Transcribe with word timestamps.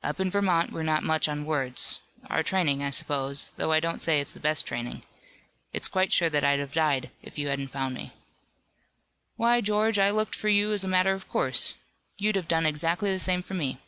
Up 0.00 0.20
in 0.20 0.30
Vermont 0.30 0.70
we're 0.72 0.84
not 0.84 1.02
much 1.02 1.28
on 1.28 1.44
words 1.44 2.02
our 2.30 2.44
training 2.44 2.84
I 2.84 2.90
suppose, 2.90 3.50
though 3.56 3.72
I 3.72 3.80
don't 3.80 4.00
say 4.00 4.20
it 4.20 4.28
is 4.28 4.32
the 4.32 4.38
best 4.38 4.64
training. 4.64 5.02
It's 5.72 5.88
quite 5.88 6.12
sure 6.12 6.30
that 6.30 6.44
I'd 6.44 6.60
have 6.60 6.72
died 6.72 7.10
if 7.20 7.36
you 7.36 7.48
hadn't 7.48 7.72
found 7.72 7.96
me." 7.96 8.12
"Why, 9.34 9.60
George, 9.60 9.98
I 9.98 10.10
looked 10.12 10.36
for 10.36 10.48
you 10.48 10.70
as 10.72 10.84
a 10.84 10.88
matter 10.88 11.14
of 11.14 11.28
course. 11.28 11.74
You'd 12.16 12.36
have 12.36 12.46
done 12.46 12.64
exactly 12.64 13.10
the 13.12 13.18
same 13.18 13.42
for 13.42 13.54
me." 13.54 13.78